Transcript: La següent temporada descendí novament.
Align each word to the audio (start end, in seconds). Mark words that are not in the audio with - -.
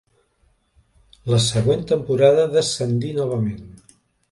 La 1.33 1.41
següent 1.49 1.85
temporada 1.93 2.47
descendí 2.57 3.15
novament. 3.21 3.71